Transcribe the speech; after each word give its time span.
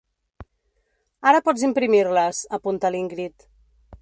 Ara 1.31 1.43
pots 1.49 1.67
imprimir-les 1.69 2.43
—apunta 2.59 2.93
l'Ingrid—. 2.97 3.51